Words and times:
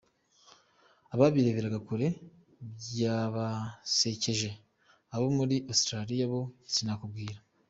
Ababireberaga 1.13 1.79
kure 1.87 2.07
byabasecyeje, 2.85 4.49
abo 5.15 5.27
muri 5.37 5.55
Australia 5.71 6.25
bo 6.31 6.41
sinakubwira. 6.73 7.37